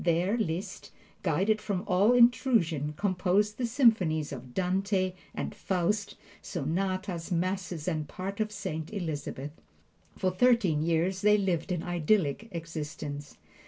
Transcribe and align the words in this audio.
There 0.03 0.35
Liszt, 0.35 0.89
guarded 1.21 1.61
from 1.61 1.83
all 1.85 2.13
intrusion, 2.13 2.95
composed 2.97 3.59
the 3.59 3.67
symphonies 3.67 4.31
of 4.31 4.55
"Dante" 4.55 5.13
and 5.35 5.53
"Faust," 5.53 6.15
sonatas, 6.41 7.31
masses 7.31 7.87
and 7.87 8.07
parts 8.07 8.41
of 8.41 8.51
"Saint 8.51 8.91
Elizabeth." 8.91 9.51
For 10.17 10.31
thirteen 10.31 10.81
years 10.81 11.21
they 11.21 11.37
lived 11.37 11.71
an 11.71 11.83
idyllic 11.83 12.47
existence. 12.49 13.37